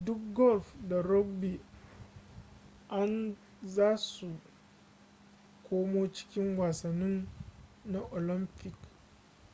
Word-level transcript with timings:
duka 0.05 0.25
golf 0.35 0.75
da 0.89 1.01
rugby 1.01 1.59
an 2.89 3.37
za 3.63 3.97
su 3.97 4.35
komo 5.69 6.07
cikin 6.07 6.57
wasannin 6.57 7.27
na 7.85 7.99
olamfik 8.11 8.75